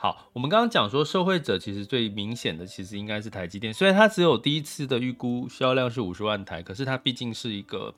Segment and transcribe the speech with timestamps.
[0.00, 7.92] 好，我们刚刚讲说，受惠者其实最明显的其实应该是台积电，虽然它只有第一次的预估销量是五十万台，可是它毕竟是一个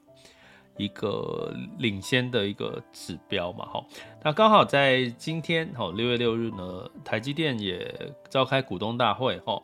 [0.79, 3.67] 一个领先的一个指标嘛。
[3.67, 3.85] 哈，
[4.25, 9.63] 那刚好在今天，哈，六月六日呢，台积电也召开股东大会，哈。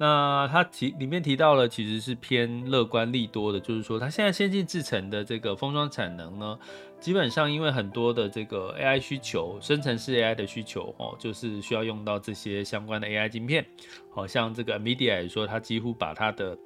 [0.00, 6.56] 那他提里面提到了，其实是偏乐观利多的，就是说，它现在先进制程的这个封装产能呢，
[7.00, 13.66] 基本上因为很多的这个 AI 需求，生成式 AI 的需求哦，就是需要用到这些相关的 AI 晶片，
[14.14, 16.56] 好像这个 Media 也说，它几乎把它的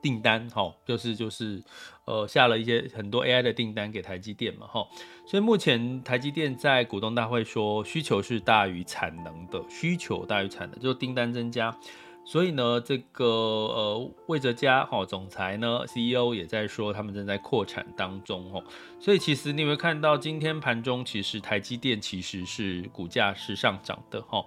[0.00, 1.60] 订单，哈，就是就是
[2.04, 4.86] 呃下了一些很多 AI 的订单给台积电嘛，哈，
[5.26, 11.76] 所以目前台积电在股东大会说，需求是大于产能的，需求大于产能，就是订单增加。
[12.24, 18.62] 所以呢，这个呃，魏哲家哈总裁呢，CEO 也在说，他们正在扩产当中哦。
[19.00, 24.44] 所以其实你会看到，今天盘中其实台积电其实是股价是上涨的哈。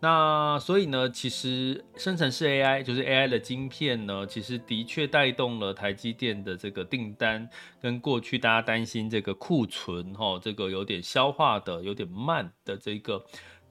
[0.00, 7.48] 那所以呢，其实生成式 AI 就是 AI 的晶片呢，其实的确带动了台积电的这个订单，
[7.80, 13.24] 跟过去大家担心这个库存哈，这个有点消化的有点慢的这个。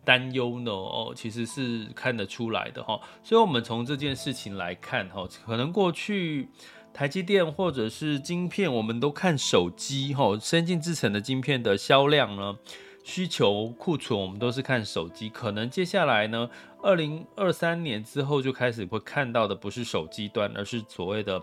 [0.03, 0.71] 担忧呢？
[0.71, 3.00] 哦，其实是看得出来的哈。
[3.23, 6.50] 所以，我们从这件事情来看哈，可能过去
[6.94, 12.57] 台积电或者是晶片，我们都看手机哈，先进制成的晶片的销量呢，
[13.03, 15.29] 需求库存，我们都是看手机。
[15.29, 16.50] 可能接下来呢，
[16.81, 21.41] 二零二三年之后就开始会看到的不是手机端，而是所谓的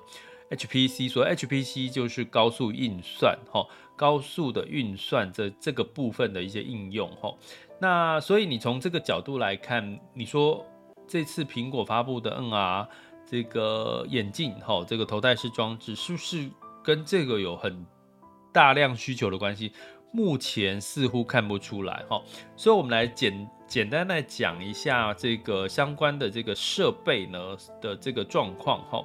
[0.50, 1.10] HPC。
[1.10, 3.66] 所谓 HPC 就是高速运算哈，
[3.96, 7.34] 高速的运算这这个部分的一些应用哈。
[7.80, 10.64] 那所以你从这个角度来看，你说
[11.06, 12.86] 这次苹果发布的 NR
[13.24, 16.50] 这个眼镜，哈，这个头戴式装置是不是
[16.82, 17.86] 跟这个有很
[18.52, 19.72] 大量需求的关系？
[20.10, 22.22] 目前似乎看不出来，哈。
[22.56, 29.04] 所以我们来简简单来讲一下这个相关的这个设备呢的这个状况，哈。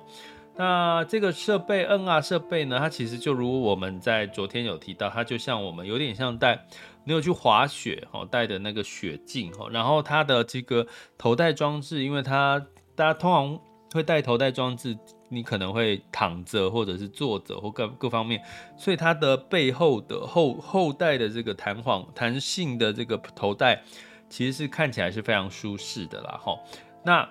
[0.55, 6.65] 那这个设备 NR 设备呢，它其实就如我们在昨天有提到，它就像我们有点像戴。
[7.05, 10.87] 你有去滑雪哦，戴的那个雪镜哦，然后它的这个
[11.17, 12.65] 头戴装置，因为它
[12.95, 13.59] 大家通常
[13.93, 14.97] 会戴头戴装置，
[15.27, 18.41] 你可能会躺着或者是坐着或各各方面，
[18.77, 23.83] 所以它的背后的后后戴的这个弹簧弹性的这个头戴，
[24.29, 26.57] 其实是看起来是非常舒适的啦哈。
[27.03, 27.27] 那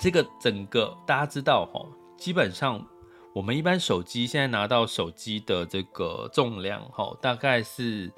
[0.00, 1.80] 这个整个大家知道哈，
[2.20, 2.86] 基本上
[3.34, 8.12] 我们一般手机现在拿到手机的这个重量哈，大概是。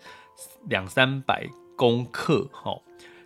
[0.69, 1.47] 两三百
[1.77, 2.81] 公克，哈，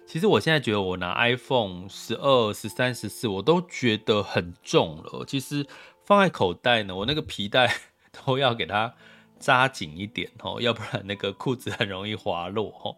[0.07, 5.25] 其实我现在觉得我拿 iPhone 十二、十三、十四，我都觉得很重了。
[5.25, 5.67] 其实
[6.05, 7.73] 放在口袋呢，我那个皮带
[8.27, 8.93] 都要给它
[9.39, 12.95] 扎紧一点，哈，要不然那个裤子很容易滑落，哈。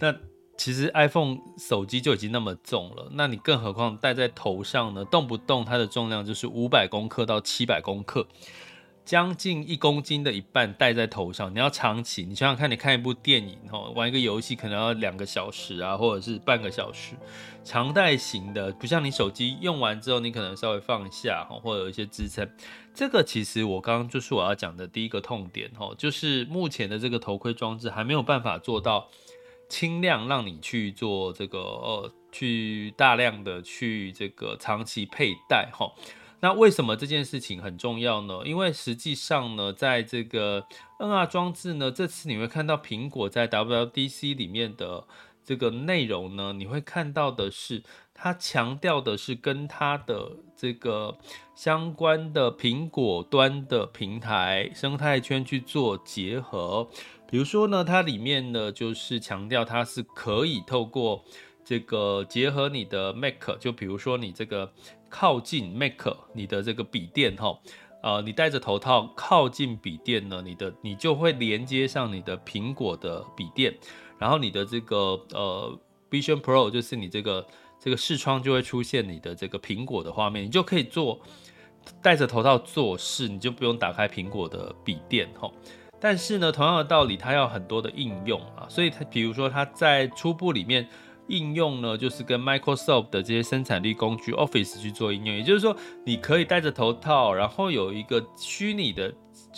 [0.00, 0.12] 那
[0.56, 5.04] 其实 iPhone 手机就已经那么重了，那你更何况戴在头上呢？
[5.04, 8.26] 动不动它的重量就是五百公克到七百公克。
[9.04, 17.14] 将近一公斤的一半戴在头上，你要长期，你想想看，你看一部电影哦，玩一个游戏可能要两个小时啊，或者是半个小时，
[17.62, 22.48] 长戴型的，不像你手机用完之后，你可能稍微放下哈，或者有一些支撑。
[22.94, 29.06] 这个其实我刚刚就是我要讲的第一个痛点哈，就是目前的这个头盔装置还没有办法做到
[29.74, 35.92] 轻量，让你去做这个呃，去大量的去这个长期佩戴哈。
[36.38, 38.42] 那为什么这件事情很重要呢？
[38.44, 40.64] 因为实际上呢，在这个
[41.00, 45.04] NR 装置呢，这次你会看到苹果在 WWDC 里面的
[45.42, 47.82] 这个内容呢，你会看到的是，
[48.14, 51.18] 它强调的是跟它的这个
[51.56, 56.88] 相关的苹果端的平台生态圈去做结合。
[57.34, 61.24] 比如说呢，它里面呢就是强调它是可以透过
[61.64, 64.72] 这个结合你的 Mac，就比如说你这个。
[65.10, 67.58] 靠近 Mac 你的这个笔电哈，
[68.02, 73.72] 呃，你戴着头套靠近笔电呢，你的你就会连接上你的苹果的笔电，
[74.18, 75.76] 然后你的这个呃
[76.10, 77.44] Vision Pro 就是你这个
[77.80, 81.20] 这个视窗就会出现你的这个苹果的画面，你就可以做
[82.00, 85.52] 戴着头套做事，你就不用打开苹果的笔电吼。
[86.04, 90.86] 但是呢，同样的道理，它要很多的应用啊，所以它比如说它在初步里面
[91.28, 95.74] 应用呢，就是跟 Microsoft 的这些生产力工具 Office 去做应用，也就是说，
[96.04, 99.10] 你可以戴着头套，然后有一个虚拟的，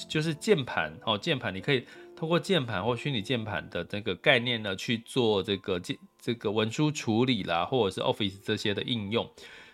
[0.08, 1.84] 就是键盘哦，键盘你可以
[2.14, 9.28] 通过键盘或虚拟键盘的这个概念呢去做这个这这个文书处理啦，或者是 Office 这些的应用。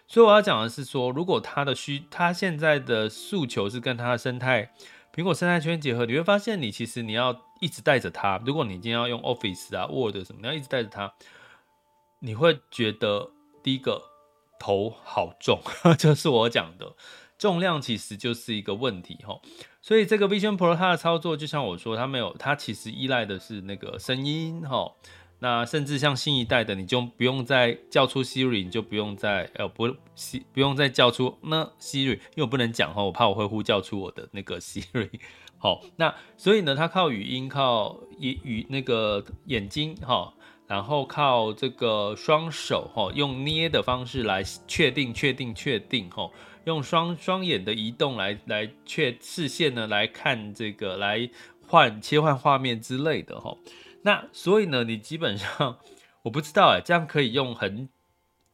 [0.07, 4.73] 所以我要讲的是说，如果它的需，它现在的诉求是跟它的生态。
[5.15, 8.41] 苹果生态圈结合，你会发现你其实你要一直带着它。
[8.47, 11.13] 如果你今天要用 Office 啊、Word 什么，你要一直带着它，
[12.21, 13.31] 你会觉得
[13.63, 14.03] 第一个
[14.59, 15.61] 头好重，
[15.99, 16.95] 就是我讲的
[17.37, 19.39] 重量其实就是一个问题哈。
[19.83, 24.93] 所以这个 Vision Pro 它的操作，就像我说，它没有，它其实依赖的是那个声音哈。
[25.43, 29.89] 那甚至像新一代的，你就不用再叫出 Siri，你就不用再呃不
[30.53, 35.11] 不用再叫出那 Siri，因为我不能讲哈，我怕我会呼叫出我的那个 Siri。
[35.59, 40.33] 好，那所以呢，它靠语音，靠语语那个眼睛哈，
[40.69, 46.31] 然后靠这个双手哈，用捏的方式来确定确定确定哈，
[46.67, 51.29] 用双双眼的移动来来确视线呢来看这个来
[51.67, 53.57] 换切换画面之类的哈。
[54.03, 55.79] 那所以呢，你基本上
[56.23, 57.89] 我不知道哎，这样可以用很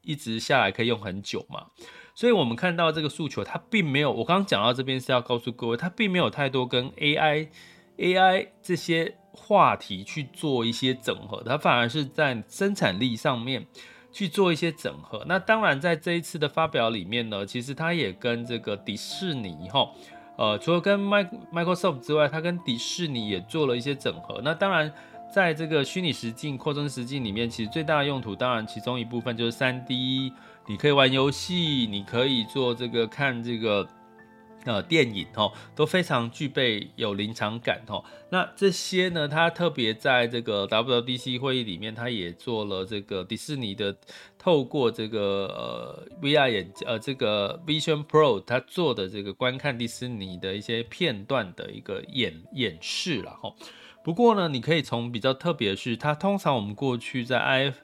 [0.03, 1.67] 一直下来可以用很久嘛？
[2.15, 7.49] 所以我们看到这个诉求，它并没有，我刚刚讲到这边是要告诉各位，它并没有太多跟 AI
[7.97, 13.67] AI 这些话题去做一些整合，它反而是在生产力上面
[14.11, 15.25] 去做一些整合。
[15.29, 19.89] 那当然，在这一次的发表里面呢，其实它也跟这个迪士尼哈，
[20.37, 24.41] 呃，除了跟 Microsoft 之外，它跟迪士尼也做了一些整合。
[24.43, 24.93] 那当然。
[25.31, 30.33] 在这个虚拟实境、扩增实境里面，其实最大的用途，当然其中一部分就是三 D，
[30.67, 33.87] 你可以玩游戏，你可以做这个看这个
[34.65, 38.03] 呃电影哦，都非常具备有临场感哦。
[38.31, 43.97] 那这些呢，它特别在这个 WDC 会议里面，它也做了这个迪士尼的
[44.39, 53.55] 透过这个呃 VR 眼呃这个 Vision Pro 它做的这个观看迪士尼的一些片段的一个演演示了哈。
[54.03, 57.75] 不过呢，你可以从比较特别的是，它通常我们过去在 I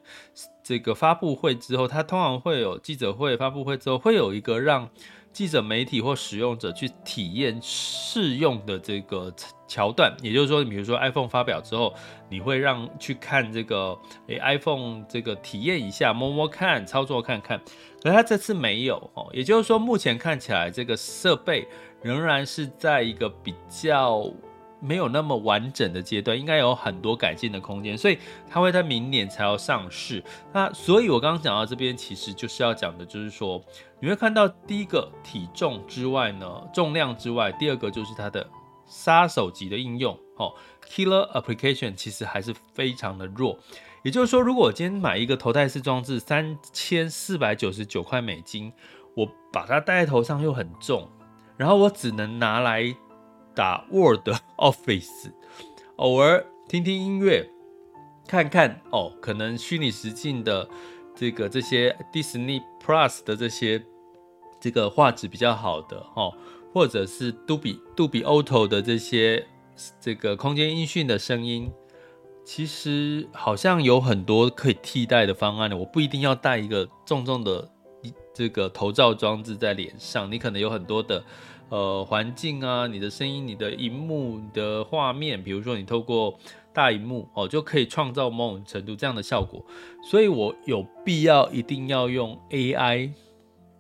[0.62, 4.88] 这个发布会之后，它通常会有记者会发布会之后，会有一个让
[5.32, 9.31] 记者、媒体或使用者去体验试用的这个
[9.69, 10.16] 桥段。
[10.22, 11.93] 也就是说，比如说 iPhone 发表之后，
[12.31, 17.61] 你会让去看这个诶 iPhone 这个体验一下，摸摸看，操作看看。
[18.02, 21.69] 可它这次没有哦，也就是说，目前看起来这个设备
[22.00, 24.32] 仍然是在一个比较。
[24.81, 28.19] 没有那么完整的阶段，应该有很多改进的空间，所以
[28.50, 30.23] 它会在明年才要上市。
[30.53, 33.62] 那所以，我刚刚讲到这边，其实就是要讲的，就是说
[34.00, 38.47] 你会看到第一个体重之外呢，重量之外，第二个就是它的
[38.87, 40.53] 杀手级的应用，哦
[40.87, 43.59] ，killer application 其实还是非常的弱。
[44.03, 48.71] 也就是说，如果我今天买一个头戴式装置，三千四百九十九块美金，
[49.17, 51.09] 我把它戴在头上又很重，
[51.56, 52.94] 然后我只能拿来。
[53.54, 54.28] 打 Word、
[54.58, 55.30] Office，
[55.96, 57.49] 偶尔听听音乐，
[58.26, 60.68] 看看哦，可能虚拟实境的
[61.14, 63.84] 这个这些 Disney Plus 的这些
[64.61, 66.34] 这个画质比较好的哦，
[66.73, 69.46] 或者是杜比杜比 Auto 的这些
[70.00, 71.70] 这个空间音讯的声音，
[72.44, 75.76] 其实好像有很多可以替代的方案的。
[75.76, 77.70] 我不一定要带一个重重的
[78.34, 81.25] 这个头罩装置在脸上，你可能有很多的。
[81.71, 86.38] 呃，环境啊，你的声音、你的荧幕、你的画面，比如说你透过
[86.73, 89.64] 大荧幕哦，就可以创造某种程度这样的效果。
[90.09, 93.11] 所以我有必要一定要用 AI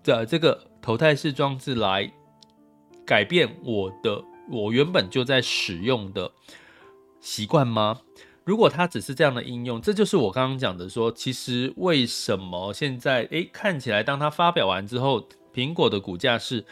[0.02, 2.10] 的这个头戴式装置来
[3.06, 6.32] 改变我的我原本就在使用的
[7.20, 8.00] 习惯吗？
[8.44, 16.64] 如果它只是这样的应用，这就是我刚刚讲的说，其实为什么现在诶看起来，当它发表完之后，苹果的股价是。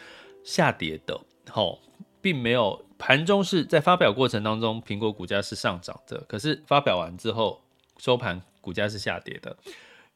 [0.43, 1.19] 下跌的，
[1.49, 1.79] 好，
[2.21, 7.61] 并没有盘中是在发表过程当中，苹果股价是上涨的，可是发表完之后
[7.97, 9.57] 收盘股价是下跌的，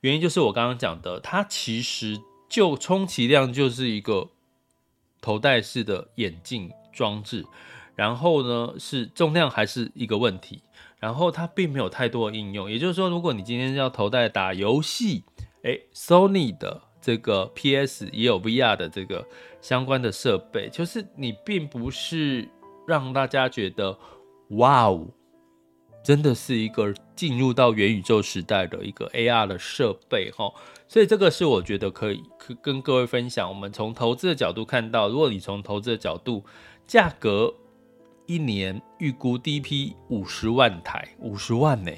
[0.02, 4.30] 原因就是我刚刚讲的，它其实就充其量就是一个
[5.20, 7.46] 头戴式的眼镜装置，
[7.96, 10.62] 然后呢是重量还是一个问题，
[11.00, 15.24] 然后它并没有太多的应用，也就是说，如果你今天要头戴打游戏，
[15.64, 19.26] 诶，Sony 的这个 PS，也有 VR 的这个
[19.62, 22.48] 相关的设备，就是你并不是
[22.88, 23.98] 让大家觉得
[24.50, 25.08] 哇哦，
[26.04, 30.52] 真的是一个进入到元宇宙时代的一个 AR 的设备哈。
[30.88, 33.48] 所以这个是我觉得可以可跟各位分享。
[33.50, 36.46] 我们从投资的角度看到，如果你从投资的角度，
[36.86, 37.54] 价格
[38.26, 41.92] 一年预估第一批五十万台，五十万呢？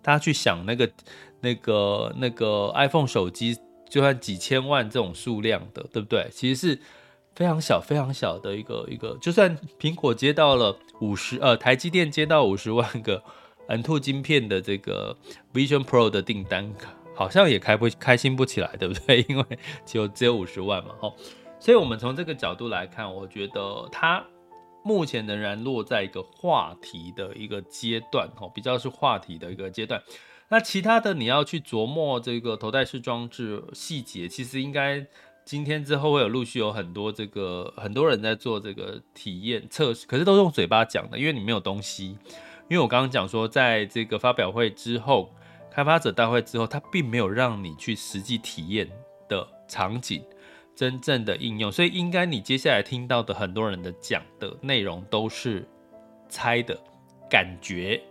[0.00, 0.92] 大家去想那个
[1.40, 3.56] 那个那个 iPhone 手机，
[3.88, 6.28] 就算几千万这种数量的，对不对？
[6.32, 6.80] 其实是
[7.34, 9.16] 非常小非常小的一个一个。
[9.20, 13.22] 就算苹果接到了五十呃，台积电接到五十万个
[13.68, 15.16] M2 晶片的这个
[15.52, 16.72] Vision Pro 的订单，
[17.14, 19.24] 好像也开不开心不起来，对不对？
[19.28, 19.44] 因为
[19.86, 21.14] 只有只有五十万嘛，吼。
[21.60, 24.22] 所以，我们从这个角度来看，我觉得它
[24.82, 30.02] 目前仍然落在一个话题的一个阶段，吼，比较是话题的一个阶段。
[30.48, 35.06] 那其他的你要去琢磨这个头戴式装置细节，其实应该
[35.44, 42.18] 今天之后会有陆续有很多这个很多人在做这个体验测试，可是都是用嘴巴讲的，因为你没有东西。
[42.68, 45.30] 因为我刚刚讲说，在这个发表会之后，
[45.70, 48.88] 开发者大会之后，它并没有让你去实际体验
[49.28, 50.22] 的场景。
[50.76, 55.64] 真正的应用，所以应该你接下来听到的很多人的讲的内容都是
[56.28, 56.76] 猜的
[57.30, 58.02] 感觉，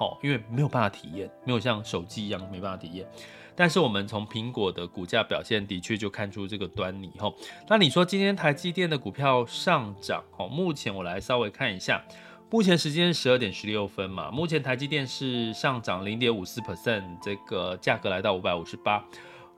[0.00, 3.06] 好，因为没有办法体验，没有像手机一样没办法体验。
[3.54, 7.34] 但是我们从苹果的股价表现的确就看出这个端倪，吼。
[7.68, 12.02] 那你说今天台积电的股票上涨，哦，目前我来稍微看一下，
[12.48, 19.04] 目前时间十二点十六分嘛，目前台积电是上涨零点五四 percent，这个价格来到五百五十八。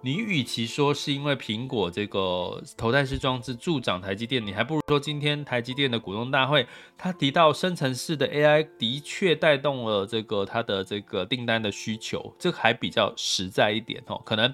[0.05, 6.67] 你与其说是因为苹果这个头戴式装置助长台积电，你还不如说今天台积电的股东大会，
[6.99, 14.53] 他提到生成式的 AI 的确带动了这个它的这个订单的需求，这还比较实在一点哦，可能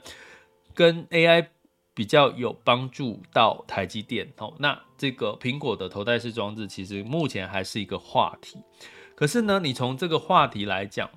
[0.75, 1.47] 跟 AI
[1.95, 4.53] 比较有帮助到台积电哦。
[4.59, 8.59] 那这个苹果的头戴式装置其实目前还是一个话题，
[9.15, 11.09] 可是呢，你从这个话题来讲，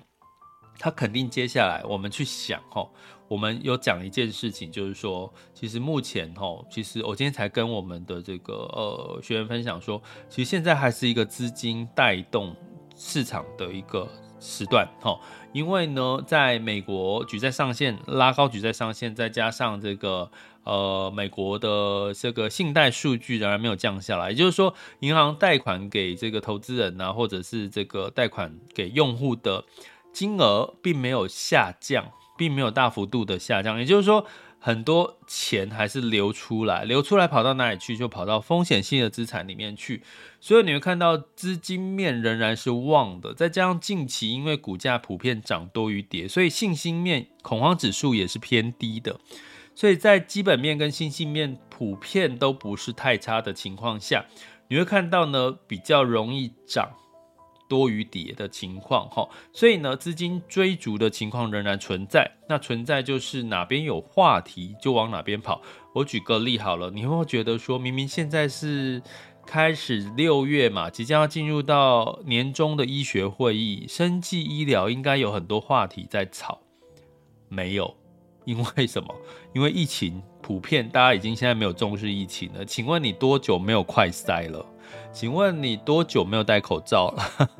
[0.78, 2.88] 它肯定接下来我们去想哦。
[3.28, 12.54] 我们有讲一件事情，就是说，其实目前哈，其实我今天才跟我们的这个呃学员分享说，其实现在还是一个资金带动
[12.94, 14.06] 市场的一个
[14.38, 15.18] 时段哈，
[15.52, 20.30] 因为呢，在美国举债上限拉高，举债上限再加上这个
[20.64, 29.64] 呃美国的这个信贷数据仍然没有降下来，也就是说，银行贷款给这个投资人啊，或者是这个贷款给用户的
[30.12, 32.04] 金额并没有下降。
[32.42, 34.26] 并没有大幅度的下降，也就是说，
[34.58, 37.96] 很多钱还是流出来，流出来跑到哪里去？
[37.96, 40.02] 就跑到风险性的资产里面去。
[40.40, 49.20] 所以你会看到资金面仍然是旺的，再加上近期因为股价普遍涨多于跌，所以信心面恐慌指数也是偏低的。
[49.76, 54.24] 所以在基本面跟信心面普遍都不是太差的情况下，
[54.66, 56.90] 你会看到呢，比较容易涨。
[57.72, 62.30] 多于跌的情况哈，所以呢，资金追逐的情况仍然存在。
[62.46, 65.62] 那存在就是哪边有话题就往哪边跑。
[65.94, 69.00] 我举个例好了，你会不会觉得说，明明现在是
[69.46, 76.58] 开始六月嘛，即将要进入到年终的医学会议，生技医疗应该有很多话题在炒，
[77.48, 77.96] 没有，
[78.44, 79.14] 因为什么？
[79.54, 82.66] 因为疫情普遍，大家已经现在没有重视疫情了。
[82.66, 84.62] 请问你多久没有快筛了？
[85.10, 87.50] 请问你多久没有戴口罩了？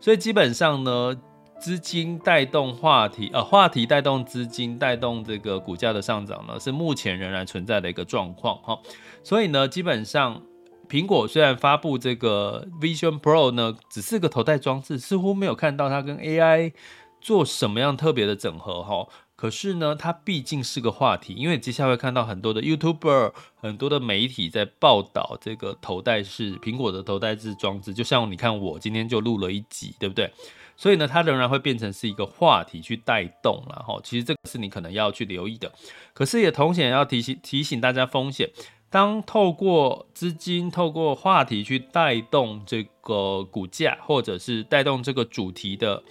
[0.00, 1.16] 所以基本上呢，
[1.58, 8.78] 资金带动话题，呃，话题带动资金，带动这个股价的上涨呢，是目前仍然存在的一个状况哈。
[9.22, 10.40] 所以呢，基本上
[10.88, 16.72] 苹果虽然发布这个 Vision Pro 呢，只是个头戴装置，似乎没有看到它跟 AI
[17.20, 19.06] 做什么样特别的整合哈。
[19.36, 27.92] 可是呢，它毕竟是个话题，因为接下来会看到很多的 YouTuber、很多的媒体在报道这个头戴式苹果的头戴式装置。
[27.92, 30.32] 就像你看，我今天就录了一集，对不对？
[30.74, 35.70] 所以呢，它仍然会变成是一个话题去带动，然后其实这个是你可能要去留意的。
[36.14, 38.50] 可是也同时也要提醒提醒大家风险，
[38.88, 46.02] 当透过资金、透过话题去带动这个股价，或者是带动这个主题的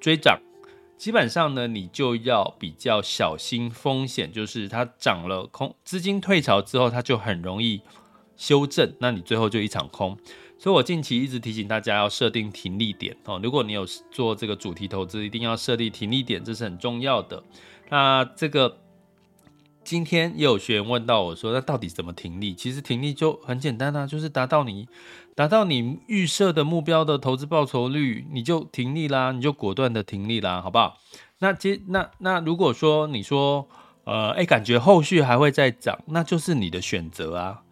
[0.00, 0.38] 追涨。
[0.98, 7.80] 基本上呢，你就要比较小心风险，就是它涨了空，资金退潮之后，它就很容易
[8.36, 10.18] 修正，那你最后就一场空。
[10.58, 13.40] 所以我近期一直提醒大家要设定停利点哦。
[13.42, 17.42] 如果你有做这个主题投资，一定要设立停利点，这是很重要的。
[17.88, 18.78] 那这个。
[19.84, 24.86] 今天也有学员问到我说：“那到底怎么停利？”其实停利就很简单啊，就是达到你
[25.38, 30.98] 达到你预设的目标的投资报酬率，你就停利啦，你就果断的停利啦，好不好？
[31.38, 33.68] 那接那那如果说你说
[34.02, 37.62] 呃，哎，感觉后续还会再涨，那就是你的选择啊。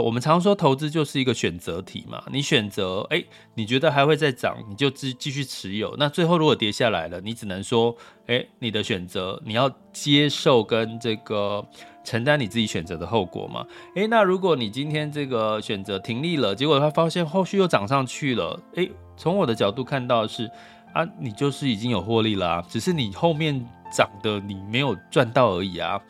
[0.00, 3.22] 我们常说投资就是一个选择题嘛，你选择，哎，
[3.54, 5.94] 你觉得还会再涨，你就继继续持有。
[5.98, 7.94] 那最后如果跌下来了，你只能说，
[8.26, 11.62] 哎，你的选择，你要接受跟这个
[12.04, 13.66] 承担你自己选择的后果嘛。
[13.94, 20.50] 哎，那如果你今天这个选择停利了，结果他发现后续又涨上去了，哎，从我的角度看到是，
[20.94, 26.00] 啊，你就是已经有获利了啊，只是你后面涨的你没有赚到而已啊，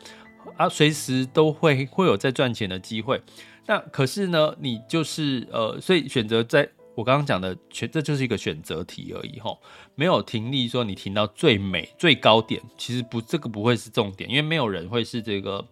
[0.55, 3.21] 啊，随时都会会有再赚钱的机会。
[3.65, 9.57] 那可是呢，你就是呃，所以选择在我刚刚讲的选，这就是一个选择题而已吼，
[9.95, 15.65] 没有停利说你停到最美最高点，其实不，这个不会是重点，因为没有人会是这个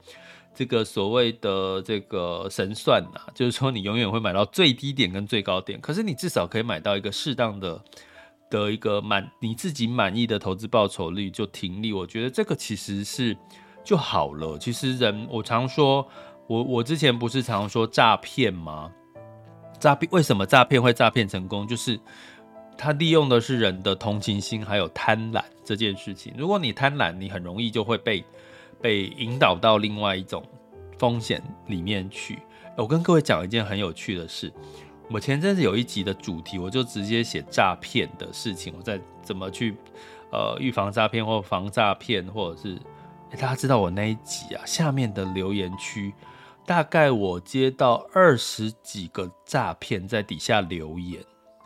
[0.56, 7.84] 这个所谓的这个神算呐，就是说你永远会买到最低点跟最高点，可是你至少可以买到一个适当的
[8.50, 13.38] 的一个满你自己满意的投资报酬率就停利，我觉得这个其实是
[13.84, 14.58] 就好了。
[14.58, 16.08] 其实人我常说。
[16.48, 18.92] 我我之前不是常说诈骗吗？
[19.80, 21.68] 诈骗为什么诈骗会诈骗成功？
[21.68, 22.00] 就是
[22.78, 26.34] 他利用的是人的同情心还有贪婪这件事情。
[26.38, 28.24] 如果你贪婪，你很容易就会被
[28.82, 30.44] 被引导到另外一种
[30.98, 32.40] 风险里面去。
[32.78, 34.52] 我跟各位讲一件很有趣的事，
[35.10, 39.76] 我前阵子有一集的主题，我就直接写诈骗的事情，我在怎么去
[40.32, 42.78] 呃预防诈骗或防诈骗，或者是
[43.38, 46.14] 大家知道我那一集啊，下面的留言区。
[46.64, 51.22] 大概我接到二十几个诈骗在底下留言，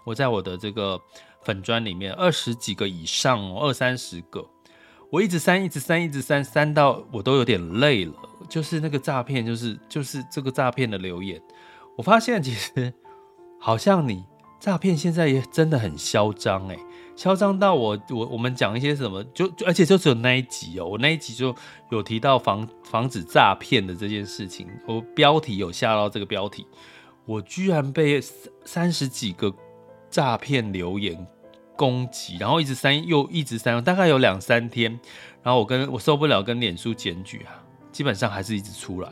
[0.05, 0.99] 我在我的这个
[1.43, 4.43] 粉砖里面二十几个以上哦，二三十个，
[5.11, 8.13] 我一直删，一直删，一直删，删到我都有点累了。
[8.47, 11.39] 就是那个诈骗，就是就是这个诈骗的留言，
[11.97, 12.93] 我发现其实
[13.59, 14.23] 好像你
[14.59, 16.77] 诈骗现在也真的很嚣张哎。
[17.15, 21.55] 嚣张到我，我我们讲一些什么，就，就而且就只有那一集哦，我那一集就
[21.89, 26.67] 有提到防防止诈骗的这件事情，我标题有下到这个标题，
[27.25, 28.19] 我居然被
[28.65, 29.53] 三十几个
[30.09, 31.25] 诈骗留言
[31.77, 34.91] 攻击，然后一直删又一直删，大概有两三天，
[35.41, 39.09] 然后我跟我受不了，跟脸书检举啊，基本上还是一直出来，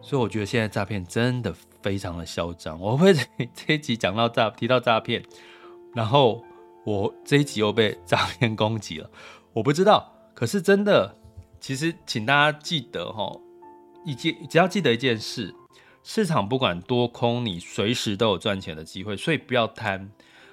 [0.00, 3.20] 所以我觉得现在诈骗真的非常的嚣张，我会这
[3.54, 5.22] 这一集讲到诈提到诈骗，
[5.92, 6.42] 然后。
[6.84, 9.10] 我这一集又被诈骗攻击了，
[9.54, 10.12] 我不知道。
[10.34, 11.16] 可是真的，
[11.60, 13.32] 其实请大家记得哈，
[14.04, 15.54] 一件只要记得一件事，
[16.02, 20.10] 市场不管多空，你随时都有赚钱的机会，所以不要贪。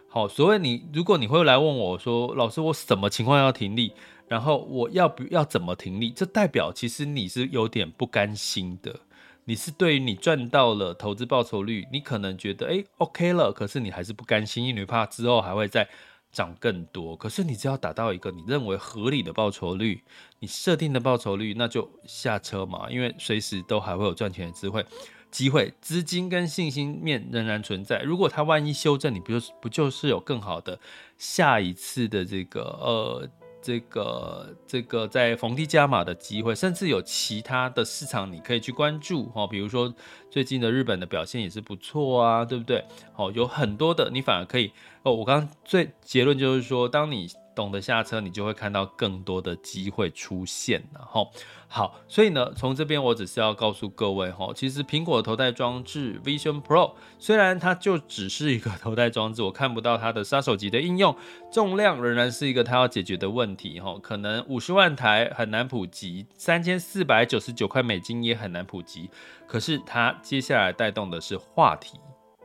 [0.08, 3.94] 好，所以你，如果你会来问我说，老师，我什么情况要停利？
[4.28, 6.12] 然后我要不要怎么停利？
[6.12, 9.02] 这代表其实你是有点不甘心的。
[9.46, 15.90] 你是对于你赚到了投资报酬率，你可能觉得诶 OK 了，可是你还是不甘心，因为怕之后还会再。
[16.32, 20.02] 涨更多，可是你只要达到一个你认为合理的报酬率，
[20.40, 24.86] 你设定的报酬率，那就下车嘛，因为随时都还会有赚钱的机会，
[25.30, 28.02] 机会资金跟信心面仍然存在。
[28.02, 30.80] 如果它万一修正，你不就不就是有更好的
[31.18, 33.30] 下一次的这个呃。
[33.62, 39.94] 这个这个在逢低加码的机会，甚至有其他的市场你可以去关注哦，比如说
[40.30, 42.84] 最近的日本的表现也是不错啊，对不对？
[43.14, 44.72] 好，有很多的你反而可以
[45.04, 45.14] 哦。
[45.14, 51.32] 我刚刚最结论就是说，当你懂得下车，你就会看到更多的机会出现，然后。
[51.74, 61.16] 好，所以呢，从这边我只是要告诉各位哈，其实苹果的头戴装置 Vision Pro 虽然它就只是一个 头戴装置，我看不到它的杀手级的应用，
[61.50, 69.10] 重量仍然是一个它要解决的问题哈，可能五十万台很难普及，三千四百九十九块美金也很难普及，
[69.48, 71.98] 可是它接下来带动的是话题，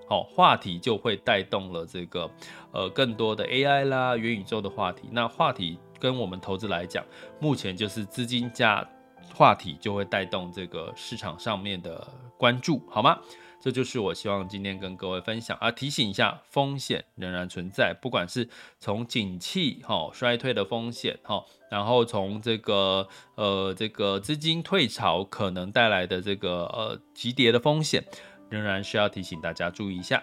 [0.09, 2.31] 好，话题就会带动了这个
[2.71, 7.05] 呃更多的 AI 啦、元宇宙的话题，那话题跟我们投资来讲，
[7.41, 8.89] 目前就是资金价。
[9.37, 13.19] 话题就会带动这个市场上面的关注，好吗？
[13.61, 28.05] 这就是我希望今天跟各位分享啊，提醒一下，风险仍然存在，不管是从景气哈衰退的风险哈，然后从这个呃这个资金退潮可能带来的这个呃急跌的风险，
[28.49, 30.23] 仍然需要提醒大家注意一下。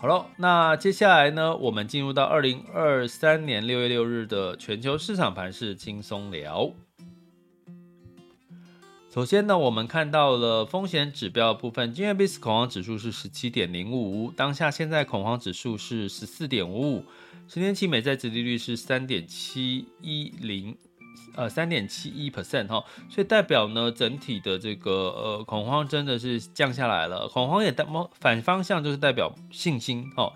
[0.00, 6.72] 好了，那接下来呢，我们进入到二零二三年六月六日的全球市场盘势轻松聊。
[9.12, 17.04] 首先呢，我们看到了风险指标部分，今日 VIX 恐慌指数是十七点零五，当下现在恐慌指数是十四点五五，
[17.46, 20.74] 十年期美债殖利率是三点七一零。
[21.34, 27.28] 呃，三点七一 percent 哈，所以代表呢，整体的这个呃恐慌真的是降下来了。
[27.28, 27.86] 恐慌也代
[28.18, 30.32] 反方向就是代表信心哈，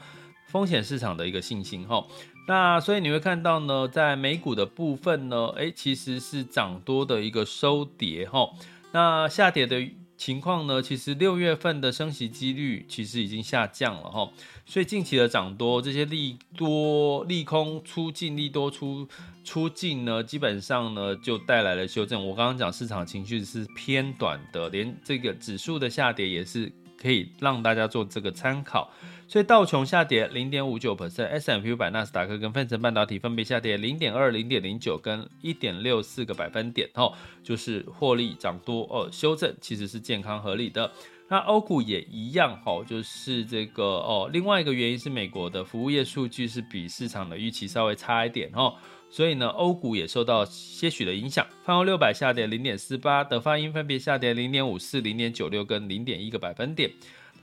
[0.47, 2.05] 风险市场的一个信心哈。
[2.47, 8.51] 那所以你会看到呢，在美股的部分呢，诶，其实是涨多的一个收跌哈。
[8.93, 9.81] 那下跌的
[10.25, 14.27] 情况呢，其实六月份的升息几率其实已经下降了哈。
[14.65, 19.07] 所以近期的涨多，这些利多利空出尽，利多出。
[19.45, 22.27] 出尽呢，基本上呢就带来了修正。
[22.27, 28.91] 我刚刚讲市场情绪是偏短的，连这个指数的下跌也是可以让大家做这个参考。
[29.35, 36.89] 所以道琼下跌零点五九 percent，S&P 五百、纳斯达克跟费城半导体分别下跌零点二、零点零九跟一点六四个百分点。
[36.95, 40.89] 哦，就是获利涨多哦，修正其实是健康合理的。
[41.29, 44.31] 那欧股也一样，哦，就是这个哦。
[44.33, 48.77] 另外一个原因是美国的服务业数据是比市场的预期稍微差一点，哦。
[49.11, 56.89] 所以呢，欧股也受到些许的影响，泛欧六百下跌零点四八，德法英分别下跌零点五四、零点九六跟零点一个百分点。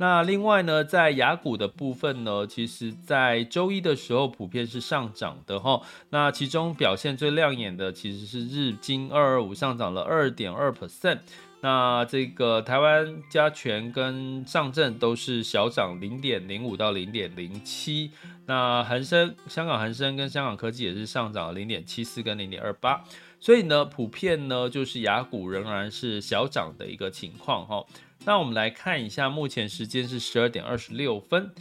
[0.02, 5.80] 那另外呢，在雅股的部分呢，其实在周一的时候普遍是上涨的哈。
[6.10, 11.20] 那其中表现最亮眼的其实是日经二二五上涨了二点二 percent。
[11.62, 18.10] 那这个台湾加权跟上证都是小涨零点零五到零点零七，
[18.48, 23.04] 那恒生香港恒生跟香港科技也是上涨零点七四跟零点二八，
[23.42, 27.84] 所以呢，普遍呢就是雅股仍然是小涨的一个情况哈。
[28.24, 31.52] 那我们来看一下，目前时间是十二点二十六分。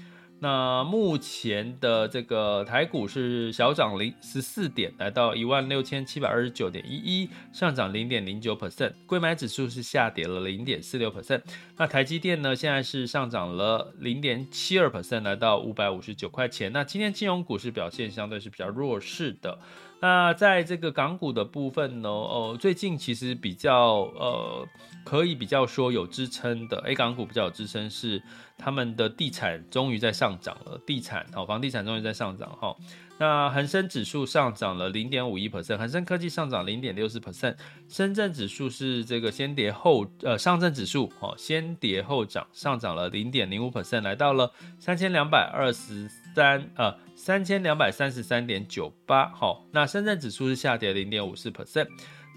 [0.42, 8.92] 那目前的这个台股是小涨零十四点，来到一万六千七百二十九点一一，上涨零点零九 percent。
[9.06, 11.42] 柜买指数是下跌了零点四六 percent。
[11.76, 16.72] 那台积电呢，现在是上涨了零点七二 percent，来到五百五十九块钱。
[16.72, 19.58] 那今天金融股是表现相对是比较弱势的。
[20.00, 24.66] 那在这个港股的部分呢，哦，最近其实比较呃，
[25.04, 28.22] 可以比较说有支撑的，A 港股比较有支撑是
[28.56, 32.74] 他们的地产终于在上涨了，地产哦，房地产终于在上涨哈。
[33.20, 37.54] 那恒生指数上涨了零点五一 percent，恒生科技上涨零点六四 percent，
[37.87, 46.96] 深圳指数是这个先跌后呃，上证指数哦，先跌后涨，上涨了零点零五 percent，来到了三千两百二十三呃。
[47.20, 51.87] 三千两百三十三点九八，好，那深圳指数是下跌零点五四 percent，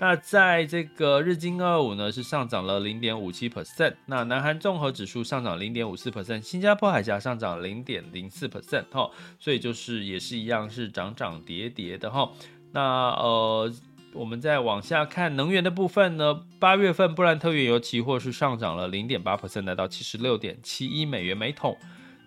[0.04, 12.30] 那在这个日经二五呢是上涨了零点五七 percent，那南韩综合指数上涨零点五四 percent，新加坡海峡上涨零点零四 percent，哈，所以就是也是一样是涨涨跌跌的哈。
[12.74, 13.72] 那呃，
[14.13, 21.78] 我们再往下看能源的部分呢，八月份布兰特原油期货是上涨了零点八 percent，来到七十六点七一美元每桶。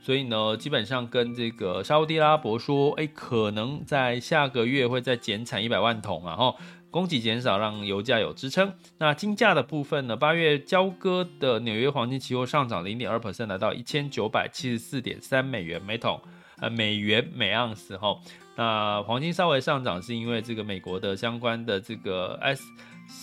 [0.01, 6.55] 所以呢，基本上跟这个沙乌地阿拉伯说，哎，可能在下个月会再减产一百万桶，啊哈
[6.97, 8.73] 供给减少，让油价有支撑。
[8.97, 16.19] 那金价的部分呢，八月交割的纽约黄金期货上涨零点二 percent，来到一千九百七十四点三美元每桶，
[16.59, 18.19] 呃，美元每盎司哈。
[18.57, 22.65] 那黄金稍微上涨，是因为这个美国的相关的这个 S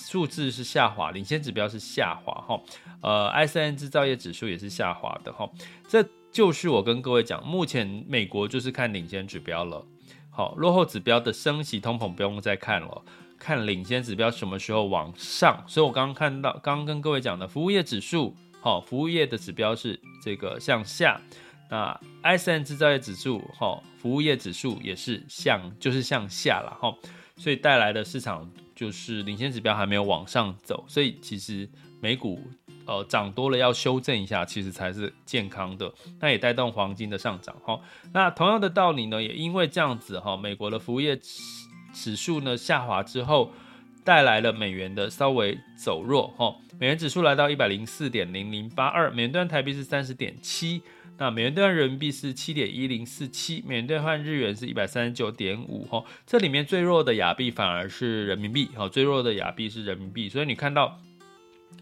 [0.08, 2.62] 数字是下滑，领先指标是下滑哈。
[3.02, 5.50] 呃，ISM 制造业指数也是下滑的哈。
[5.88, 9.84] 这就是我跟各位讲，目前美国就是看领先指标了，
[10.30, 13.02] 好，落后指标的升息通膨不用再看了，
[13.44, 15.62] 看领先指标什么时候往上。
[15.68, 21.20] 所以我刚刚看到，刚刚跟各位讲的服务业指数，好，服务业的指标是这个向下，
[21.70, 26.96] 那 ISM 制造业指数，好，服务业指数也是向，就是向下了，哈，
[27.36, 31.70] 所以带来的市场就是领先指标还没有往上走，所以其实
[32.02, 32.40] 美股。
[32.86, 35.90] 呃，涨多了要修正一下，其实才是健康的。
[36.20, 37.80] 那也带动黄金的上涨哈。
[38.12, 41.18] 那同样的道理呢，也因为这样子哈，美国的服务业
[41.94, 43.54] 指数呢下滑之后，
[44.04, 46.56] 带来了美元的稍微走弱哈。
[46.80, 50.82] 美元指数来到一百零四点零零八二，美元兑台币是三十点七，
[51.18, 56.04] 那美元兑人民币是七点一零四七，美元兑换日元是一百三十九点五哈。
[56.26, 61.00] 这里面最弱的亚币反而是人民币哈，最弱的亚币是人民币，所以你看到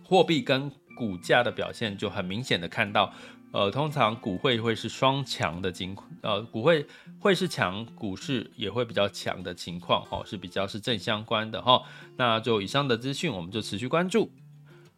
[0.03, 3.13] 货币跟股价的表现就很明显的看到，
[3.51, 6.85] 呃，通常股汇会是双强的情况，呃，股汇
[7.19, 11.83] 会是强，股市也会比较强的情况，哈，是比较是正相关的哈。
[12.15, 14.31] 那就以上的资讯，我们就持续关注。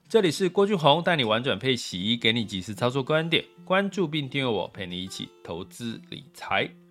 [0.08, 6.83] 这里是郭俊宏带你玩转配息，给你及时操作观点，关注并订阅我，陪你一起投资理财。